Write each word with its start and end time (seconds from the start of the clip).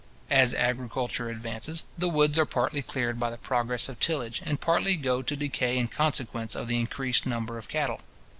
As 0.31 0.55
agriculture 0.55 1.29
advances, 1.29 1.83
the 1.95 2.09
woods 2.09 2.39
are 2.39 2.45
partly 2.47 2.81
cleared 2.81 3.19
by 3.19 3.29
the 3.29 3.37
progress 3.37 3.87
of 3.87 3.99
tillage, 3.99 4.41
and 4.43 4.59
partly 4.59 4.95
go 4.95 5.21
to 5.21 5.35
decay 5.35 5.77
in 5.77 5.89
consequence 5.89 6.55
of 6.55 6.67
the 6.67 6.79
increased 6.79 7.27
number 7.27 7.59
of 7.59 7.67
cattle. 7.69 8.01